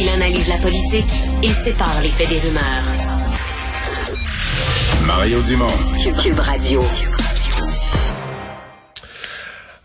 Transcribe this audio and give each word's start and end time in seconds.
Il 0.00 0.08
analyse 0.10 0.46
la 0.46 0.58
politique 0.58 1.22
et 1.42 1.50
sépare 1.50 2.00
les 2.04 2.10
faits 2.10 2.28
des 2.28 2.38
rumeurs. 2.38 2.84
Mario 5.04 5.42
Dumont. 5.42 5.66
Cube 6.22 6.38
Radio. 6.38 6.80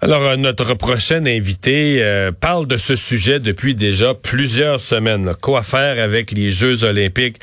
Alors, 0.03 0.23
euh, 0.23 0.35
notre 0.35 0.73
prochain 0.73 1.25
invité 1.25 1.99
euh, 2.01 2.33
parle 2.37 2.67
de 2.67 2.75
ce 2.75 2.93
sujet 2.97 3.39
depuis 3.39 3.73
déjà 3.73 4.13
plusieurs 4.13 4.81
semaines. 4.81 5.25
là. 5.25 5.33
Quoi 5.33 5.63
faire 5.63 5.97
avec 5.97 6.31
les 6.31 6.51
Jeux 6.51 6.83
olympiques 6.83 7.37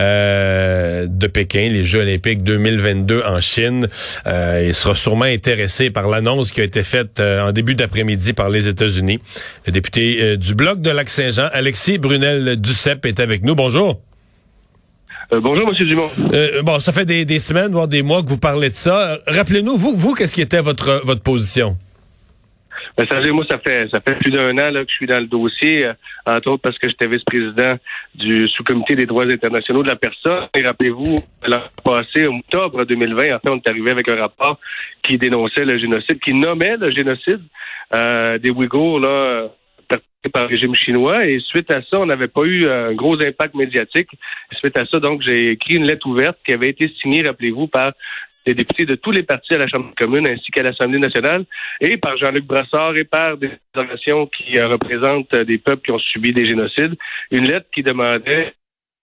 euh, 0.00 1.06
de 1.10 1.26
Pékin, 1.26 1.68
les 1.70 1.84
Jeux 1.84 2.00
olympiques 2.00 2.42
2022 2.42 3.22
en 3.22 3.38
Chine? 3.42 3.88
Euh, 4.26 4.64
il 4.68 4.74
sera 4.74 4.94
sûrement 4.94 5.26
intéressé 5.26 5.90
par 5.90 6.08
l'annonce 6.08 6.50
qui 6.52 6.62
a 6.62 6.64
été 6.64 6.82
faite 6.82 7.20
euh, 7.20 7.48
en 7.48 7.52
début 7.52 7.74
d'après-midi 7.74 8.32
par 8.32 8.48
les 8.48 8.66
États-Unis. 8.66 9.20
Le 9.66 9.72
député 9.72 10.38
du 10.38 10.54
Bloc 10.54 10.80
de 10.80 10.88
Lac-Saint-Jean, 10.88 11.50
Alexis 11.52 11.98
Brunel-Duceppe, 11.98 13.04
est 13.04 13.20
avec 13.20 13.42
nous. 13.42 13.54
Bonjour. 13.54 14.00
Euh, 15.32 15.40
bonjour, 15.40 15.68
Monsieur 15.68 15.84
Dumont. 15.84 16.08
Euh, 16.32 16.62
bon, 16.62 16.78
ça 16.80 16.92
fait 16.92 17.04
des, 17.04 17.24
des 17.24 17.40
semaines, 17.40 17.72
voire 17.72 17.88
des 17.88 18.02
mois 18.02 18.22
que 18.22 18.28
vous 18.28 18.38
parlez 18.38 18.70
de 18.70 18.74
ça. 18.74 19.18
Rappelez-nous, 19.26 19.76
vous, 19.76 19.94
vous, 19.96 20.14
qu'est-ce 20.14 20.34
qui 20.34 20.40
était 20.40 20.62
votre, 20.62 21.02
votre 21.04 21.22
position? 21.22 21.76
Ben, 22.96 23.06
ça, 23.10 23.20
moi, 23.32 23.44
ça 23.48 23.58
fait 23.58 23.88
ça 23.90 24.00
fait 24.00 24.14
plus 24.14 24.30
d'un 24.30 24.56
an 24.56 24.70
là, 24.70 24.84
que 24.84 24.90
je 24.90 24.96
suis 24.96 25.06
dans 25.06 25.20
le 25.20 25.26
dossier, 25.26 25.84
euh, 25.84 25.92
entre 26.24 26.52
autres 26.52 26.62
parce 26.62 26.78
que 26.78 26.88
j'étais 26.88 27.06
vice-président 27.06 27.76
du 28.14 28.48
sous-comité 28.48 28.96
des 28.96 29.04
droits 29.04 29.24
internationaux 29.24 29.82
de 29.82 29.88
la 29.88 29.96
personne. 29.96 30.48
Et 30.56 30.62
rappelez-vous, 30.62 31.20
l'an 31.46 31.62
passé, 31.84 32.26
en 32.26 32.38
octobre 32.38 32.84
2020, 32.84 33.36
en 33.36 33.38
fait, 33.38 33.50
on 33.50 33.56
est 33.56 33.68
arrivé 33.68 33.90
avec 33.90 34.08
un 34.08 34.16
rapport 34.16 34.58
qui 35.02 35.18
dénonçait 35.18 35.66
le 35.66 35.78
génocide, 35.78 36.18
qui 36.20 36.32
nommait 36.32 36.78
le 36.78 36.90
génocide 36.90 37.42
euh, 37.94 38.38
des 38.38 38.50
Ouïghours 38.50 39.00
là, 39.00 39.48
par 40.32 40.44
le 40.44 40.48
régime 40.48 40.74
chinois. 40.74 41.24
Et 41.26 41.40
suite 41.40 41.70
à 41.70 41.82
ça, 41.82 41.98
on 41.98 42.06
n'avait 42.06 42.28
pas 42.28 42.42
eu 42.42 42.66
un 42.68 42.92
gros 42.94 43.20
impact 43.20 43.54
médiatique. 43.54 44.08
Suite 44.52 44.78
à 44.78 44.86
ça, 44.86 44.98
donc, 45.00 45.22
j'ai 45.22 45.50
écrit 45.52 45.76
une 45.76 45.86
lettre 45.86 46.06
ouverte 46.06 46.38
qui 46.44 46.52
avait 46.52 46.68
été 46.68 46.92
signée, 47.00 47.22
rappelez-vous, 47.22 47.66
par 47.68 47.92
des 48.46 48.54
députés 48.54 48.86
de 48.86 48.94
tous 48.94 49.10
les 49.10 49.24
partis 49.24 49.54
à 49.54 49.58
la 49.58 49.66
Chambre 49.66 49.90
commune 49.96 50.26
ainsi 50.28 50.50
qu'à 50.52 50.62
l'Assemblée 50.62 51.00
nationale 51.00 51.44
et 51.80 51.96
par 51.96 52.16
Jean-Luc 52.16 52.44
Brassard 52.44 52.96
et 52.96 53.04
par 53.04 53.36
des 53.36 53.50
organisations 53.74 54.26
qui 54.28 54.56
euh, 54.58 54.68
représentent 54.68 55.34
des 55.34 55.58
peuples 55.58 55.82
qui 55.84 55.90
ont 55.90 55.98
subi 55.98 56.32
des 56.32 56.46
génocides. 56.48 56.94
Une 57.32 57.46
lettre 57.48 57.66
qui 57.74 57.82
demandait 57.82 58.54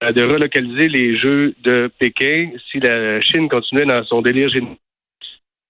euh, 0.04 0.12
de 0.14 0.22
relocaliser 0.24 0.88
les 0.88 1.18
Jeux 1.20 1.54
de 1.64 1.92
Pékin 2.00 2.52
si 2.72 2.80
la 2.80 3.22
Chine 3.22 3.50
continuait 3.50 3.86
dans 3.86 4.04
son 4.06 4.22
délire 4.22 4.50
génocide. 4.50 4.78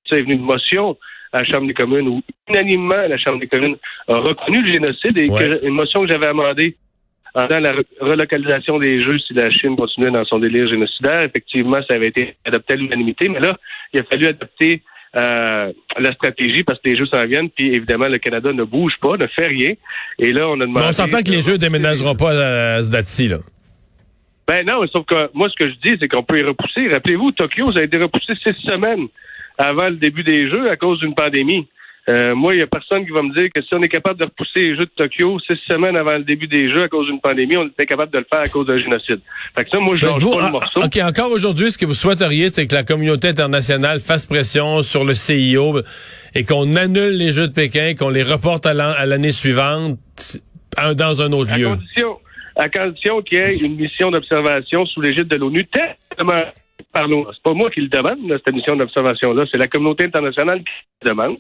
Ça 0.07 0.19
est 0.19 0.21
venu 0.21 0.35
une 0.35 0.41
motion 0.41 0.95
à 1.31 1.39
la 1.41 1.45
Chambre 1.45 1.65
des 1.65 1.73
communes 1.73 2.07
où 2.07 2.21
unanimement 2.47 3.07
la 3.07 3.17
Chambre 3.17 3.39
des 3.39 3.47
communes 3.47 3.77
a 4.07 4.17
reconnu 4.17 4.61
le 4.61 4.71
génocide 4.71 5.17
et 5.17 5.29
Ouais. 5.29 5.39
que, 5.39 5.65
une 5.65 5.73
motion 5.73 6.01
que 6.05 6.11
j'avais 6.11 6.27
amendée 6.27 6.77
pendant 7.33 7.59
la 7.59 7.73
re- 7.73 7.85
relocalisation 7.99 8.77
des 8.79 9.01
Jeux 9.01 9.17
si 9.19 9.33
la 9.33 9.49
Chine 9.51 9.75
continuait 9.75 10.11
dans 10.11 10.23
son 10.25 10.39
délire 10.39 10.67
génocidaire. 10.67 11.23
Effectivement, 11.23 11.79
ça 11.87 11.95
avait 11.95 12.07
été 12.07 12.35
adopté 12.45 12.73
à 12.73 12.77
l'unanimité, 12.77 13.27
mais 13.27 13.39
là, 13.39 13.57
il 13.91 13.99
a 13.99 14.03
fallu 14.03 14.27
adopter 14.27 14.81
euh, 15.15 15.71
la 15.99 16.13
stratégie 16.13 16.63
parce 16.63 16.79
que 16.79 16.89
les 16.89 16.97
Jeux 16.97 17.07
s'en 17.07 17.25
viennent, 17.25 17.49
puis 17.49 17.67
évidemment, 17.67 18.07
le 18.07 18.17
Canada 18.17 18.53
ne 18.53 18.63
bouge 18.63 18.93
pas, 19.01 19.17
ne 19.17 19.27
fait 19.27 19.47
rien. 19.47 19.73
Et 20.19 20.31
là, 20.31 20.47
on 20.47 20.59
a 20.61 20.65
demandé... 20.65 20.79
Mais 20.81 20.89
on 20.89 20.91
s'entend 20.91 21.21
que 21.21 21.31
les 21.31 21.41
Jeux 21.41 21.57
déménageront 21.57 22.15
pas 22.15 22.31
à, 22.31 22.75
à 22.75 22.83
ce 22.83 22.89
date-ci, 22.89 23.27
là. 23.27 23.37
Ben 24.45 24.65
non, 24.65 24.85
sauf 24.87 25.05
que 25.05 25.29
moi, 25.33 25.47
ce 25.49 25.55
que 25.55 25.69
je 25.71 25.75
dis, 25.75 25.97
c'est 26.01 26.09
qu'on 26.09 26.21
peut 26.21 26.37
y 26.37 26.43
repousser. 26.43 26.89
Rappelez-vous, 26.89 27.31
Tokyo, 27.31 27.71
ça 27.71 27.79
a 27.79 27.83
été 27.83 27.97
repoussé 27.97 28.33
six 28.43 28.53
semaines 28.67 29.07
avant 29.57 29.87
le 29.87 29.95
début 29.95 30.23
des 30.23 30.49
Jeux 30.49 30.69
à 30.69 30.75
cause 30.75 30.99
d'une 30.99 31.15
pandémie. 31.15 31.65
Euh, 32.09 32.35
moi, 32.35 32.53
il 32.53 32.57
n'y 32.57 32.61
a 32.63 32.67
personne 32.67 33.05
qui 33.05 33.11
va 33.11 33.21
me 33.21 33.33
dire 33.33 33.47
que 33.55 33.61
si 33.61 33.73
on 33.73 33.81
est 33.81 33.87
capable 33.87 34.19
de 34.19 34.25
repousser 34.25 34.59
les 34.67 34.75
Jeux 34.75 34.83
de 34.85 34.91
Tokyo 34.97 35.39
six 35.39 35.57
semaines 35.69 35.95
avant 35.95 36.17
le 36.17 36.23
début 36.25 36.47
des 36.47 36.69
Jeux 36.69 36.83
à 36.83 36.89
cause 36.89 37.07
d'une 37.07 37.21
pandémie, 37.21 37.55
on 37.55 37.65
était 37.67 37.85
capable 37.85 38.11
de 38.11 38.17
le 38.17 38.25
faire 38.29 38.41
à 38.41 38.47
cause 38.47 38.67
d'un 38.67 38.77
génocide. 38.77 39.21
Fait 39.57 39.63
que 39.63 39.69
ça, 39.69 39.79
moi, 39.79 39.95
je 39.95 40.05
Donc, 40.05 40.15
lâche 40.15 40.23
vous, 40.23 40.31
pas 40.33 40.39
ah, 40.41 40.45
le 40.47 40.51
morceau. 40.51 40.83
OK, 40.83 40.97
encore 41.01 41.31
aujourd'hui, 41.31 41.71
ce 41.71 41.77
que 41.77 41.85
vous 41.85 41.93
souhaiteriez, 41.93 42.49
c'est 42.49 42.67
que 42.67 42.75
la 42.75 42.83
communauté 42.83 43.29
internationale 43.29 44.01
fasse 44.01 44.25
pression 44.25 44.81
sur 44.81 45.05
le 45.05 45.13
CIO 45.13 45.79
et 46.35 46.43
qu'on 46.43 46.75
annule 46.75 47.17
les 47.17 47.31
Jeux 47.31 47.47
de 47.47 47.53
Pékin, 47.53 47.93
qu'on 47.97 48.09
les 48.09 48.23
reporte 48.23 48.65
à 48.65 48.73
l'an- 48.73 48.93
à 48.97 49.05
l'année 49.05 49.31
suivante 49.31 49.97
un- 50.77 50.93
dans 50.95 51.21
un 51.21 51.31
autre 51.31 51.53
à 51.53 51.57
lieu. 51.57 51.69
condition, 51.69 52.17
à 52.57 52.67
condition 52.67 53.21
qu'il 53.21 53.37
y 53.37 53.41
ait 53.41 53.55
une 53.59 53.77
mission 53.77 54.11
d'observation 54.11 54.85
sous 54.87 54.99
l'égide 54.99 55.29
de 55.29 55.37
l'ONU, 55.37 55.65
tellement 55.67 56.43
par. 56.93 57.07
C'est 57.07 57.43
pas 57.43 57.53
moi 57.53 57.69
qui 57.71 57.81
le 57.81 57.87
demande, 57.87 58.19
cette 58.45 58.53
mission 58.53 58.75
d'observation-là, 58.75 59.45
c'est 59.51 59.57
la 59.57 59.67
communauté 59.67 60.05
internationale 60.05 60.59
qui 60.59 60.71
le 61.03 61.09
demande. 61.09 61.37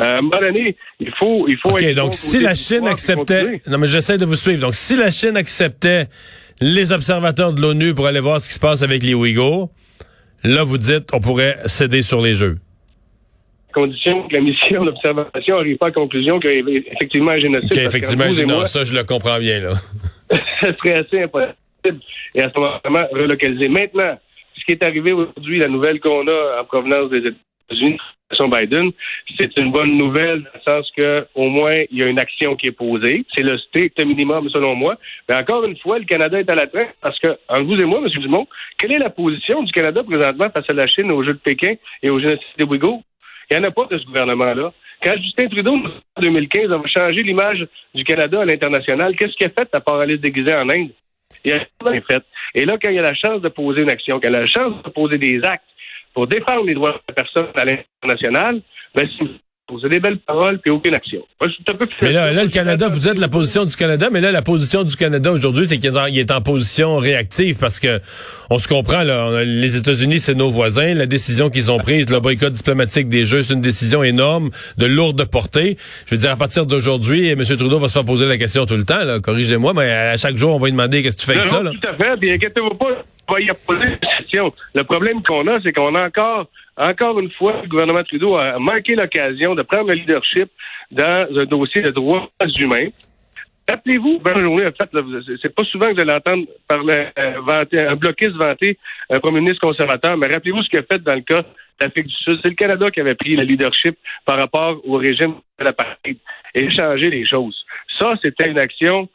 Euh, 0.00 0.04
à 0.04 0.18
un 0.18 0.22
moment 0.22 0.40
donné, 0.40 0.76
il 0.98 1.12
faut, 1.18 1.46
il 1.48 1.56
faut 1.58 1.70
OK, 1.70 1.82
être 1.82 1.96
donc 1.96 2.14
si 2.14 2.40
la 2.40 2.54
Chine 2.54 2.86
acceptait... 2.88 3.60
Non, 3.68 3.78
mais 3.78 3.86
j'essaie 3.86 4.18
de 4.18 4.24
vous 4.24 4.34
suivre. 4.34 4.60
Donc, 4.60 4.74
si 4.74 4.96
la 4.96 5.10
Chine 5.10 5.36
acceptait 5.36 6.08
les 6.60 6.92
observateurs 6.92 7.52
de 7.52 7.60
l'ONU 7.60 7.94
pour 7.94 8.06
aller 8.06 8.20
voir 8.20 8.40
ce 8.40 8.48
qui 8.48 8.54
se 8.54 8.60
passe 8.60 8.82
avec 8.82 9.02
les 9.02 9.14
Ouïghours, 9.14 9.70
là, 10.42 10.64
vous 10.64 10.78
dites, 10.78 11.10
on 11.12 11.20
pourrait 11.20 11.56
céder 11.66 12.02
sur 12.02 12.20
les 12.20 12.34
Jeux. 12.34 12.58
à 13.70 13.72
condition 13.74 14.26
que 14.28 14.34
la 14.34 14.40
mission 14.40 14.84
d'observation 14.84 15.56
n'arrive 15.56 15.76
pas 15.76 15.86
à 15.86 15.88
la 15.90 15.94
conclusion 15.94 16.40
qu'il 16.40 16.50
y 16.50 16.78
a 16.78 16.80
effectivement 16.92 17.32
un 17.32 17.36
génocide. 17.36 17.72
OK, 17.72 17.82
parce 17.82 17.94
effectivement, 17.94 18.26
vous 18.26 18.40
et 18.40 18.46
non, 18.46 18.56
moi, 18.56 18.66
ça, 18.66 18.84
je 18.84 18.92
le 18.92 19.04
comprends 19.04 19.38
bien, 19.38 19.60
là. 19.60 19.72
ça 20.60 20.74
serait 20.76 20.94
assez 20.94 21.22
impossible. 21.22 21.54
Et 22.34 22.42
à 22.42 22.50
ce 22.50 22.58
moment-là, 22.58 23.08
relocaliser. 23.12 23.68
Maintenant, 23.68 24.18
ce 24.64 24.72
qui 24.72 24.72
est 24.72 24.84
arrivé 24.84 25.12
aujourd'hui, 25.12 25.58
la 25.58 25.68
nouvelle 25.68 26.00
qu'on 26.00 26.26
a 26.26 26.60
en 26.60 26.64
provenance 26.64 27.10
des 27.10 27.18
États-Unis, 27.18 27.98
Biden, 28.40 28.90
c'est 29.38 29.56
une 29.58 29.70
bonne 29.70 29.96
nouvelle 29.96 30.42
dans 30.42 30.50
le 30.54 30.60
sens 30.82 30.90
que 30.96 31.26
au 31.34 31.48
moins 31.48 31.84
il 31.90 31.98
y 31.98 32.02
a 32.02 32.06
une 32.06 32.18
action 32.18 32.56
qui 32.56 32.68
est 32.68 32.72
posée. 32.72 33.24
C'est 33.34 33.42
le 33.42 33.58
strict 33.58 33.98
minimum 34.04 34.48
selon 34.50 34.74
moi. 34.74 34.96
Mais 35.28 35.36
encore 35.36 35.64
une 35.64 35.76
fois, 35.76 35.98
le 35.98 36.04
Canada 36.04 36.40
est 36.40 36.50
à 36.50 36.54
la 36.54 36.66
traîne 36.66 36.88
parce 37.00 37.18
que, 37.20 37.36
entre 37.48 37.64
vous 37.64 37.80
et 37.80 37.84
moi, 37.84 38.00
M. 38.00 38.08
Dumont, 38.20 38.48
quelle 38.78 38.92
est 38.92 38.98
la 38.98 39.10
position 39.10 39.62
du 39.62 39.70
Canada 39.70 40.02
présentement 40.02 40.48
face 40.50 40.68
à 40.68 40.72
la 40.72 40.86
Chine, 40.86 41.12
aux 41.12 41.22
Jeux 41.22 41.34
de 41.34 41.38
Pékin 41.38 41.74
et 42.02 42.10
au 42.10 42.18
génocide 42.18 42.42
des 42.58 42.64
Ouïghours? 42.64 43.02
Il 43.50 43.58
n'y 43.58 43.64
en 43.64 43.68
a 43.68 43.70
pas 43.70 43.86
de 43.90 43.98
ce 43.98 44.04
gouvernement-là. 44.06 44.72
Quand 45.02 45.16
Justin 45.22 45.48
Trudeau, 45.48 45.76
en 46.16 46.20
2015, 46.20 46.72
a 46.72 46.80
changé 46.86 47.22
l'image 47.22 47.66
du 47.94 48.04
Canada 48.04 48.40
à 48.40 48.44
l'international, 48.44 49.14
qu'est-ce 49.16 49.34
qu'il 49.34 49.46
a 49.46 49.50
fait 49.50 49.68
à 49.74 49.80
part 49.80 50.00
aller 50.00 50.16
se 50.16 50.22
déguiser 50.22 50.54
en 50.54 50.68
Inde? 50.70 50.90
Et 51.44 52.64
là, 52.64 52.78
quand 52.80 52.90
il 52.90 52.94
y 52.94 52.98
a 52.98 53.02
la 53.02 53.14
chance 53.14 53.40
de 53.42 53.48
poser 53.48 53.82
une 53.82 53.90
action, 53.90 54.20
quand 54.20 54.28
il 54.28 54.34
a 54.34 54.40
la 54.40 54.46
chance 54.46 54.82
de 54.82 54.90
poser 54.90 55.18
des 55.18 55.42
actes 55.44 55.64
pour 56.14 56.26
défendre 56.26 56.64
les 56.64 56.74
droits 56.74 56.92
de 56.92 57.00
la 57.08 57.14
personne 57.14 57.48
à 57.54 57.64
l'international, 57.64 58.60
ben, 58.94 59.08
poser 59.66 59.88
des 59.88 59.98
belles 59.98 60.18
paroles 60.18 60.58
puis 60.60 60.70
aucune 60.70 60.94
action. 60.94 61.20
Moi, 61.40 61.48
je 61.48 61.54
suis 61.54 61.64
un 61.70 61.74
peu 61.74 61.86
Mais 62.02 62.12
là, 62.12 62.32
là, 62.32 62.42
le 62.42 62.50
Canada, 62.50 62.88
vous 62.88 62.98
dites 62.98 63.18
la 63.18 63.28
position 63.28 63.64
du 63.64 63.74
Canada, 63.74 64.08
mais 64.12 64.20
là, 64.20 64.30
la 64.30 64.42
position 64.42 64.84
du 64.84 64.94
Canada 64.94 65.32
aujourd'hui, 65.32 65.66
c'est 65.66 65.78
qu'il 65.78 65.86
est, 65.94 65.98
en- 65.98 66.06
il 66.06 66.18
est 66.18 66.30
en 66.30 66.42
position 66.42 66.98
réactive 66.98 67.56
parce 67.58 67.80
que 67.80 67.98
on 68.50 68.58
se 68.58 68.68
comprend, 68.68 69.02
là, 69.04 69.26
on 69.30 69.38
les 69.38 69.76
États-Unis, 69.76 70.18
c'est 70.20 70.34
nos 70.34 70.50
voisins. 70.50 70.92
La 70.94 71.06
décision 71.06 71.48
qu'ils 71.48 71.72
ont 71.72 71.78
prise, 71.78 72.10
le 72.10 72.20
boycott 72.20 72.52
diplomatique 72.52 73.08
des 73.08 73.24
Jeux, 73.24 73.42
c'est 73.42 73.54
une 73.54 73.62
décision 73.62 74.02
énorme, 74.02 74.50
de 74.76 74.84
lourde 74.86 75.24
portée. 75.24 75.78
Je 76.06 76.14
veux 76.14 76.18
dire, 76.18 76.30
à 76.30 76.36
partir 76.36 76.66
d'aujourd'hui, 76.66 77.28
M. 77.30 77.42
Trudeau 77.42 77.78
va 77.78 77.88
se 77.88 77.94
faire 77.94 78.04
poser 78.04 78.26
la 78.26 78.36
question 78.36 78.66
tout 78.66 78.76
le 78.76 78.84
temps, 78.84 79.02
là. 79.04 79.20
Corrigez-moi, 79.20 79.72
mais 79.74 79.90
à 79.90 80.16
chaque 80.18 80.36
jour, 80.36 80.54
on 80.54 80.58
va 80.58 80.66
lui 80.66 80.72
demander 80.72 81.02
qu'est-ce 81.02 81.16
que 81.16 81.20
tu 81.22 81.26
fais 81.26 81.38
avec 81.38 81.44
Non, 81.46 81.50
ça, 81.58 81.62
non, 81.62 81.70
là. 81.72 81.78
Tout 81.80 81.88
à 81.88 81.94
fait. 81.94 82.16
Puis 82.20 82.30
inquiétez-vous 82.32 82.74
pas, 82.74 82.88
on 83.28 83.32
va 83.32 83.40
y 83.40 83.48
poser 83.66 83.84
une 83.86 83.96
question. 84.18 84.52
Le 84.74 84.84
problème 84.84 85.22
qu'on 85.22 85.46
a, 85.46 85.58
c'est 85.64 85.72
qu'on 85.72 85.94
a 85.94 86.06
encore, 86.06 86.48
encore 86.76 87.20
une 87.20 87.30
fois, 87.30 87.62
le 87.62 87.68
gouvernement 87.68 88.02
Trudeau 88.04 88.36
a 88.36 88.58
manqué 88.58 88.94
l'occasion 88.94 89.54
de 89.54 89.62
prendre 89.62 89.88
le 89.88 89.94
leadership 89.94 90.50
dans 90.90 91.26
un 91.36 91.44
dossier 91.44 91.82
de 91.82 91.90
droits 91.90 92.28
humains. 92.58 92.88
Rappelez-vous, 93.68 94.20
Journée, 94.36 94.66
en 94.66 94.72
fait, 94.72 94.90
c'est 95.40 95.54
pas 95.54 95.64
souvent 95.64 95.86
que 95.88 95.94
vous 95.94 96.00
allez 96.00 96.12
entendre 96.12 96.46
parler, 96.68 97.06
euh, 97.18 97.90
un 97.90 97.96
bloquiste 97.96 98.36
vanter 98.36 98.76
un 99.08 99.20
premier 99.20 99.40
ministre 99.40 99.66
conservateur, 99.66 100.18
mais 100.18 100.26
rappelez-vous 100.26 100.62
ce 100.62 100.68
qu'il 100.68 100.80
a 100.80 100.82
fait 100.82 101.02
dans 101.02 101.14
le 101.14 101.22
cas 101.22 101.40
de 101.40 101.46
l'Afrique 101.80 102.08
du 102.08 102.14
Sud. 102.14 102.40
C'est 102.42 102.50
le 102.50 102.56
Canada 102.56 102.90
qui 102.90 103.00
avait 103.00 103.14
pris 103.14 103.36
le 103.36 103.44
leadership 103.44 103.96
par 104.26 104.36
rapport 104.36 104.80
au 104.84 104.96
régime 104.96 105.34
de 105.58 105.64
l'apartheid 105.64 106.18
et 106.54 106.70
changé 106.70 107.08
les 107.08 107.26
choses. 107.26 107.64
Ça, 107.98 108.14
c'était 108.20 108.50
une 108.50 108.58
action 108.58 109.08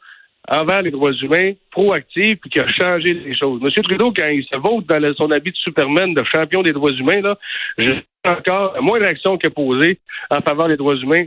envers 0.50 0.82
les 0.82 0.90
droits 0.90 1.12
humains, 1.12 1.52
proactive, 1.70 2.36
puis 2.38 2.50
qui 2.50 2.60
a 2.60 2.66
changé 2.68 3.14
les 3.14 3.36
choses. 3.36 3.60
M. 3.62 3.82
Trudeau, 3.84 4.12
quand 4.12 4.26
il 4.26 4.44
se 4.44 4.56
vote 4.56 4.84
dans 4.86 5.14
son 5.14 5.30
habit 5.30 5.52
de 5.52 5.56
Superman, 5.56 6.12
de 6.12 6.24
champion 6.24 6.62
des 6.62 6.72
droits 6.72 6.90
humains, 6.90 7.20
là, 7.20 7.38
j'ai 7.78 8.02
encore 8.26 8.76
moins 8.82 8.98
d'actions 8.98 9.38
qu'il 9.38 9.46
a 9.46 9.50
posées 9.50 9.98
en 10.30 10.40
faveur 10.40 10.68
des 10.68 10.76
droits 10.76 10.96
humains 10.96 11.26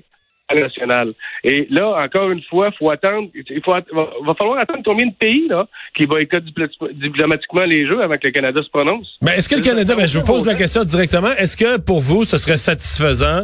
national. 0.55 1.13
Et 1.43 1.67
là, 1.69 2.03
encore 2.03 2.31
une 2.31 2.41
fois, 2.43 2.71
faut 2.77 2.89
attendre. 2.89 3.29
Il 3.33 3.61
faut, 3.63 3.71
va, 3.71 4.33
falloir 4.37 4.59
attendre 4.59 4.81
combien 4.85 5.07
de 5.07 5.13
pays 5.13 5.47
là 5.47 5.67
qui 5.95 6.05
boycottent 6.05 6.45
diplomatiquement 6.93 7.63
les 7.63 7.85
Jeux 7.85 8.01
avant 8.01 8.15
que 8.15 8.27
le 8.27 8.31
Canada 8.31 8.61
se 8.61 8.69
prononce? 8.69 9.17
Mais 9.21 9.37
est-ce 9.37 9.49
que 9.49 9.55
le 9.55 9.61
Canada, 9.61 9.95
ben, 9.95 10.07
je 10.07 10.19
vous 10.19 10.25
pose 10.25 10.45
la 10.45 10.55
question 10.55 10.83
directement, 10.83 11.31
est-ce 11.37 11.57
que 11.57 11.79
pour 11.79 11.99
vous, 11.99 12.23
ce 12.23 12.37
serait 12.37 12.57
satisfaisant 12.57 13.43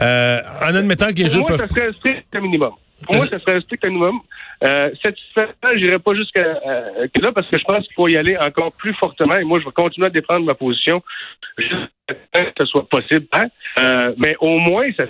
euh, 0.00 0.40
en 0.62 0.74
admettant 0.74 1.08
que 1.08 1.18
les 1.18 1.24
pour 1.24 1.32
Jeux 1.32 1.38
moi, 1.40 1.48
peuvent... 1.48 1.60
ça 1.60 1.68
serait 1.68 1.88
un 1.88 1.92
strict 1.92 2.36
minimum. 2.40 2.72
Pour 3.06 3.16
moi, 3.16 3.26
ça 3.26 3.38
serait 3.38 3.54
un 3.56 3.60
strict 3.60 3.86
minimum. 3.86 4.20
Euh, 4.62 4.90
satisfaisant, 5.02 5.76
j'irai 5.76 5.98
pas 5.98 6.14
jusqu'à 6.14 6.42
euh, 6.42 7.06
là 7.22 7.32
parce 7.32 7.48
que 7.48 7.58
je 7.58 7.64
pense 7.64 7.84
qu'il 7.86 7.94
faut 7.94 8.08
y 8.08 8.16
aller 8.16 8.36
encore 8.36 8.72
plus 8.72 8.94
fortement. 8.94 9.36
Et 9.36 9.44
moi, 9.44 9.58
je 9.58 9.64
vais 9.64 9.72
continuer 9.72 10.08
à 10.08 10.10
défendre 10.10 10.44
ma 10.44 10.54
position 10.54 11.02
jusqu'à 11.56 11.86
ce 12.34 12.40
que 12.42 12.50
ce 12.58 12.64
soit 12.66 12.88
possible. 12.88 13.26
Hein? 13.32 13.46
Euh, 13.78 14.14
mais 14.18 14.36
au 14.40 14.58
moins, 14.58 14.86
ça 14.96 15.04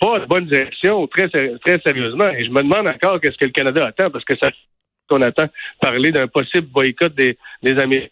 pas 0.00 0.20
de 0.20 0.26
bonne 0.26 0.46
direction, 0.46 1.06
très, 1.06 1.28
très 1.28 1.80
sérieusement. 1.80 2.28
Et 2.30 2.44
je 2.44 2.50
me 2.50 2.62
demande 2.62 2.86
encore 2.88 3.20
qu'est-ce 3.20 3.36
que 3.36 3.44
le 3.44 3.50
Canada 3.50 3.86
attend, 3.86 4.10
parce 4.10 4.24
que 4.24 4.36
ça 4.36 4.50
qu'on 5.08 5.22
attend 5.22 5.46
parler 5.80 6.10
d'un 6.10 6.26
possible 6.26 6.66
boycott 6.66 7.14
des, 7.14 7.38
des 7.62 7.78
Américains. 7.78 8.10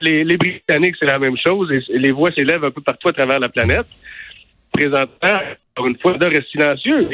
Les, 0.00 0.24
les 0.24 0.36
Britanniques, 0.36 0.96
c'est 0.98 1.06
la 1.06 1.18
même 1.18 1.36
chose, 1.36 1.70
et 1.70 1.98
les 1.98 2.10
voix 2.10 2.32
s'élèvent 2.32 2.64
un 2.64 2.70
peu 2.70 2.80
partout 2.80 3.08
à 3.08 3.12
travers 3.12 3.38
la 3.38 3.48
planète. 3.48 3.86
Présentement, 4.72 5.40
encore 5.76 5.86
une 5.86 5.98
fois, 5.98 6.18
de 6.18 6.26
reste 6.26 6.48
silencieux. 6.50 7.08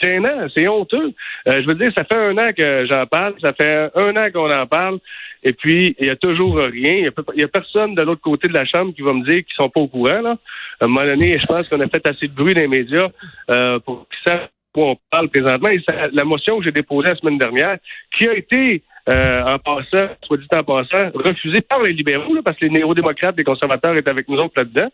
C'est 0.00 0.16
un 0.16 0.24
an, 0.24 0.48
c'est 0.54 0.68
honteux. 0.68 1.12
Euh, 1.48 1.62
je 1.62 1.66
veux 1.66 1.74
dire, 1.74 1.92
ça 1.96 2.04
fait 2.04 2.16
un 2.16 2.36
an 2.38 2.52
que 2.56 2.86
j'en 2.86 3.06
parle, 3.06 3.34
ça 3.40 3.52
fait 3.52 3.90
un 3.94 4.16
an 4.16 4.30
qu'on 4.32 4.50
en 4.50 4.66
parle, 4.66 4.98
et 5.42 5.52
puis 5.52 5.94
il 5.98 6.06
y 6.06 6.10
a 6.10 6.16
toujours 6.16 6.56
rien. 6.56 7.10
Il 7.34 7.40
y 7.40 7.42
a, 7.42 7.48
personne 7.48 7.94
de 7.94 8.02
l'autre 8.02 8.22
côté 8.22 8.48
de 8.48 8.54
la 8.54 8.64
chambre 8.64 8.94
qui 8.94 9.02
va 9.02 9.12
me 9.12 9.24
dire 9.24 9.44
qu'ils 9.44 9.54
sont 9.56 9.68
pas 9.68 9.80
au 9.80 9.88
courant. 9.88 10.20
Là. 10.20 10.36
À 10.80 10.84
un 10.84 10.88
moment 10.88 11.04
donné, 11.04 11.38
je 11.38 11.46
pense 11.46 11.68
qu'on 11.68 11.80
a 11.80 11.88
fait 11.88 12.06
assez 12.06 12.28
de 12.28 12.34
bruit 12.34 12.54
dans 12.54 12.60
les 12.60 12.68
médias 12.68 13.08
euh, 13.50 13.78
pour 13.80 14.06
qu'ils 14.08 14.32
sachent 14.32 14.48
quoi 14.72 14.90
on 14.90 14.96
parle 15.10 15.28
présentement. 15.28 15.68
Et 15.68 15.80
la 16.12 16.24
motion 16.24 16.58
que 16.58 16.64
j'ai 16.64 16.72
déposée 16.72 17.08
la 17.08 17.16
semaine 17.16 17.38
dernière, 17.38 17.78
qui 18.16 18.28
a 18.28 18.34
été 18.34 18.82
euh, 19.08 19.42
en 19.42 19.58
passant, 19.58 20.08
soit 20.22 20.38
dit 20.38 20.48
en 20.52 20.64
passant, 20.64 21.10
refusée 21.14 21.60
par 21.60 21.82
les 21.82 21.92
libéraux, 21.92 22.42
parce 22.44 22.58
que 22.58 22.64
les 22.64 22.70
néo-démocrates, 22.70 23.36
les 23.36 23.44
conservateurs 23.44 23.96
étaient 23.96 24.10
avec 24.10 24.28
nous 24.28 24.38
autres 24.38 24.54
là-dedans. 24.56 24.88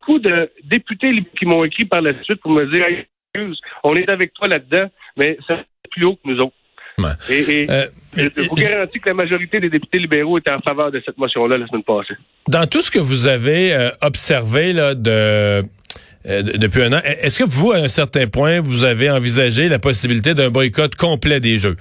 Beaucoup 0.00 0.18
de 0.18 0.50
députés 0.64 1.24
qui 1.38 1.46
m'ont 1.46 1.64
écrit 1.64 1.84
par 1.84 2.02
la 2.02 2.20
suite 2.24 2.40
pour 2.40 2.52
me 2.52 2.66
dire 2.66 2.84
on 3.84 3.94
est 3.94 4.10
avec 4.10 4.32
toi 4.34 4.48
là-dedans, 4.48 4.88
mais 5.16 5.38
c'est 5.46 5.56
plus 5.90 6.06
haut 6.06 6.16
que 6.16 6.28
nous 6.30 6.40
autres. 6.40 6.54
Et, 7.30 7.66
euh, 7.70 7.86
je 8.16 8.48
vous 8.48 8.56
garantis 8.56 8.98
que 8.98 9.08
la 9.08 9.14
majorité 9.14 9.60
des 9.60 9.70
députés 9.70 9.98
libéraux 9.98 10.38
étaient 10.38 10.50
en 10.50 10.60
faveur 10.60 10.90
de 10.90 11.00
cette 11.04 11.16
motion-là 11.16 11.58
la 11.58 11.66
semaine 11.66 11.84
passée. 11.84 12.14
Dans 12.48 12.66
tout 12.66 12.82
ce 12.82 12.90
que 12.90 12.98
vous 12.98 13.28
avez 13.28 13.72
euh, 13.72 13.90
observé 14.00 14.72
là, 14.72 14.94
de 14.94 15.62
euh, 16.26 16.42
depuis 16.42 16.82
un 16.82 16.92
an. 16.92 17.00
Est-ce 17.04 17.38
que 17.38 17.44
vous, 17.48 17.70
à 17.70 17.76
un 17.76 17.88
certain 17.88 18.26
point, 18.26 18.60
vous 18.60 18.82
avez 18.82 19.08
envisagé 19.08 19.68
la 19.68 19.78
possibilité 19.78 20.34
d'un 20.34 20.50
boycott 20.50 20.96
complet 20.96 21.38
des 21.38 21.58
Jeux? 21.58 21.76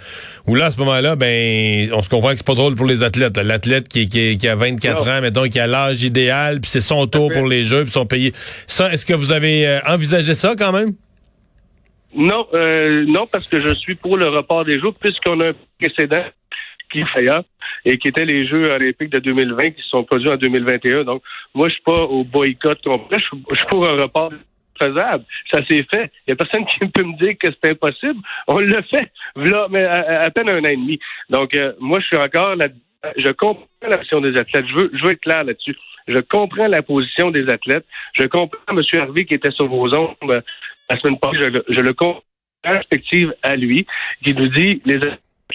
Ou 0.46 0.54
là, 0.54 0.68
à 0.68 0.72
ce 0.72 0.78
moment-là, 0.78 1.16
ben, 1.16 1.92
on 1.92 2.04
se 2.04 2.10
comprend 2.10 2.30
que 2.32 2.38
c'est 2.38 2.46
pas 2.46 2.54
drôle 2.54 2.76
pour 2.76 2.86
les 2.86 3.02
athlètes. 3.02 3.36
L'athlète 3.38 3.90
qui, 3.90 4.08
qui, 4.08 4.38
qui, 4.38 4.48
a 4.48 4.56
24 4.56 5.10
ans, 5.10 5.22
mettons, 5.22 5.50
qui 5.50 5.60
a 5.60 5.66
l'âge 5.66 6.04
idéal, 6.04 6.62
puis 6.62 6.70
c'est 6.70 6.82
son 6.82 7.08
tour 7.08 7.32
pour 7.32 7.48
les 7.48 7.66
Jeux, 7.66 7.84
puis 7.84 7.92
sont 7.92 8.06
payés. 8.06 8.32
Ça, 8.68 8.94
est-ce 8.94 9.06
que 9.06 9.14
vous 9.14 9.32
avez 9.32 9.80
envisagé 9.88 10.36
ça 10.36 10.54
quand 10.56 10.72
même? 10.72 10.94
Non, 12.18 12.48
euh, 12.54 13.06
non, 13.08 13.28
parce 13.28 13.48
que 13.48 13.60
je 13.60 13.70
suis 13.70 13.94
pour 13.94 14.18
le 14.18 14.28
report 14.28 14.66
des 14.66 14.80
Jeux, 14.80 14.90
puisqu'on 15.00 15.40
a 15.40 15.50
un 15.50 15.54
précédent 15.80 16.26
qui 16.92 17.02
est 17.02 17.44
et 17.86 17.98
qui 18.00 18.08
était 18.08 18.26
les 18.26 18.48
Jeux 18.48 18.72
olympiques 18.72 19.12
de 19.12 19.20
2020 19.20 19.72
qui 19.72 19.82
se 19.84 19.90
sont 19.90 20.04
produits 20.04 20.30
en 20.30 20.36
2021. 20.36 21.04
Donc, 21.04 21.22
moi, 21.54 21.68
je 21.70 21.74
suis 21.76 21.84
pas 21.84 22.02
au 22.02 22.24
boycott 22.24 22.82
complet, 22.84 23.20
je 23.20 23.56
suis 23.56 23.66
pour 23.68 23.88
un 23.88 24.02
report 24.02 24.32
faisable. 24.80 25.26
Ça 25.52 25.64
s'est 25.66 25.86
fait. 25.92 26.12
Il 26.26 26.30
n'y 26.30 26.34
a 26.34 26.36
personne 26.36 26.66
qui 26.80 26.88
peut 26.88 27.04
me 27.04 27.18
dire 27.18 27.36
que 27.40 27.50
c'est 27.50 27.72
impossible. 27.72 28.20
On 28.48 28.58
l'a 28.58 28.82
fait, 28.82 29.12
là, 29.36 29.68
mais 29.70 29.84
à, 29.86 30.30
peine 30.32 30.50
un 30.50 30.60
an 30.60 30.70
et 30.70 30.76
demi. 30.76 31.00
Donc, 31.30 31.54
euh, 31.54 31.74
moi, 31.80 32.00
je 32.00 32.08
suis 32.08 32.18
encore 32.18 32.56
là. 32.56 32.68
Je 33.16 33.32
comprends 33.32 33.68
la 33.88 33.98
position 33.98 34.22
des 34.22 34.38
athlètes. 34.38 34.66
Je 34.68 34.76
veux, 34.76 34.92
je 34.92 35.06
veux 35.06 35.12
être 35.12 35.22
clair 35.22 35.44
là-dessus. 35.44 35.78
Je 36.08 36.20
comprends 36.20 36.68
la 36.68 36.82
position 36.82 37.30
des 37.30 37.48
athlètes. 37.48 37.86
Je 38.14 38.24
comprends 38.24 38.60
M. 38.70 38.82
Harvey 39.00 39.26
qui 39.26 39.36
était 39.36 39.52
sur 39.52 39.68
vos 39.68 39.94
ondes 39.94 40.44
la 40.90 40.98
semaine 41.00 41.20
passée, 41.20 41.40
je, 41.40 41.74
je 41.74 41.82
le 41.82 41.94
compte 41.94 42.24
perspective 42.62 43.34
à 43.44 43.56
lui, 43.56 43.86
qui 44.24 44.34
nous 44.34 44.48
dit 44.48 44.82
les 44.86 45.00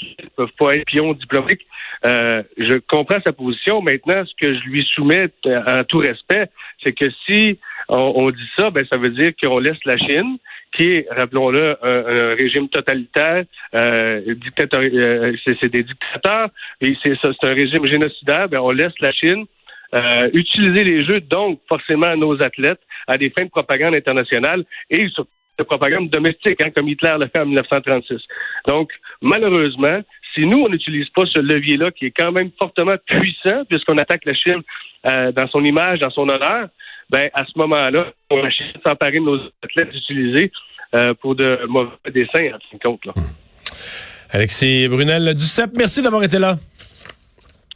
ne 0.01 0.29
peuvent 0.37 0.49
pas 0.59 0.75
être 0.75 0.87
pions 0.87 1.13
diplomatiques. 1.13 1.67
Euh, 2.05 2.43
je 2.57 2.79
comprends 2.89 3.21
sa 3.25 3.33
position. 3.33 3.83
Maintenant, 3.83 4.25
ce 4.25 4.33
que 4.41 4.55
je 4.55 4.61
lui 4.65 4.85
soumets 4.95 5.29
euh, 5.47 5.81
en 5.81 5.85
tout 5.85 5.99
respect, 5.99 6.51
c'est 6.83 6.93
que 6.93 7.07
si 7.27 7.59
on, 7.89 8.31
dit 8.31 8.49
ça, 8.57 8.71
ben 8.71 8.85
ça 8.91 8.99
veut 8.99 9.11
dire 9.11 9.33
qu'on 9.41 9.59
laisse 9.59 9.85
la 9.85 9.99
Chine, 9.99 10.39
qui 10.75 10.85
est, 10.85 11.07
rappelons-le, 11.11 11.77
un, 11.83 12.35
régime 12.35 12.69
totalitaire, 12.69 13.45
euh, 13.75 14.21
euh 14.27 15.37
c'est 15.45 15.69
des 15.69 15.83
dictateurs, 15.83 16.49
et 16.81 16.97
c'est 17.05 17.15
un 17.43 17.55
régime 17.55 17.87
génocidaire, 17.87 18.49
ben 18.49 18.61
on 18.61 18.71
laisse 18.71 18.99
la 19.01 19.13
Chine 19.13 19.45
euh, 19.95 20.31
utiliser 20.33 20.85
les 20.85 21.05
jeux, 21.05 21.21
donc 21.21 21.61
forcément 21.69 22.07
à 22.07 22.17
nos 22.17 22.41
athlètes, 22.43 22.81
à 23.07 23.19
des 23.19 23.31
fins 23.31 23.45
de 23.45 23.51
propagande 23.51 23.95
internationale 23.95 24.65
et 24.91 25.07
de 25.59 25.65
propagande 25.65 26.09
domestique, 26.09 26.61
hein, 26.63 26.71
comme 26.75 26.89
Hitler 26.89 27.15
l'a 27.19 27.29
fait 27.29 27.41
en 27.41 27.47
1936. 27.47 28.17
Donc, 28.67 28.91
malheureusement, 29.21 30.01
si 30.35 30.47
nous, 30.47 30.59
on 30.59 30.69
n'utilise 30.69 31.09
pas 31.11 31.27
ce 31.27 31.41
levier-là, 31.41 31.91
qui 31.91 32.07
est 32.07 32.15
quand 32.17 32.33
même 32.33 32.51
fortement 32.59 32.97
puissant, 33.07 33.65
puisqu'on 33.69 33.99
attaque 33.99 34.25
la 34.25 34.35
Chine 34.35 34.63
euh, 35.07 35.31
dans 35.33 35.49
son 35.49 35.63
image, 35.65 35.99
dans 35.99 36.11
son 36.11 36.29
honneur, 36.29 36.69
ben 37.11 37.29
à 37.35 37.45
ce 37.45 37.53
moment-là, 37.57 38.13
on 38.31 38.41
va 38.41 38.49
s'emparer 38.85 39.19
de 39.19 39.25
nos 39.25 39.39
athlètes 39.63 39.95
utilisés 39.95 40.51
euh, 40.95 41.13
pour 41.15 41.35
de 41.35 41.61
mauvais 41.69 41.91
dessins, 42.15 42.49
en 42.55 42.59
fin 42.59 42.77
de 42.77 42.83
compte. 42.83 43.05
Là. 43.05 43.13
Alexis 44.31 44.89
Brunel 44.89 45.35
Duceppe, 45.35 45.73
merci 45.77 46.01
d'avoir 46.01 46.23
été 46.25 46.39
là. 46.39 46.57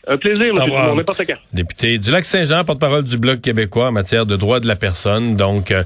Un 0.08 0.16
plaisir, 0.18 0.54
M. 0.54 0.64
Dumont, 0.64 0.94
n'importe 0.94 1.26
quand. 1.26 1.36
Député 1.52 1.98
du 1.98 2.10
Lac-Saint-Jean, 2.10 2.64
porte-parole 2.64 3.02
du 3.02 3.18
Bloc 3.18 3.40
québécois 3.40 3.88
en 3.88 3.92
matière 3.92 4.24
de 4.24 4.36
droits 4.36 4.60
de 4.60 4.68
la 4.68 4.76
personne. 4.76 5.34
Donc, 5.34 5.72
euh, 5.72 5.82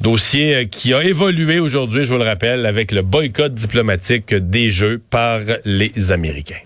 dossier 0.00 0.54
euh, 0.54 0.64
qui 0.64 0.94
a 0.94 1.02
évolué 1.02 1.58
aujourd'hui, 1.58 2.04
je 2.04 2.12
vous 2.12 2.18
le 2.18 2.24
rappelle, 2.24 2.66
avec 2.66 2.92
le 2.92 3.02
boycott 3.02 3.52
diplomatique 3.52 4.32
des 4.32 4.70
Jeux 4.70 5.00
par 5.10 5.40
les 5.64 6.12
Américains. 6.12 6.60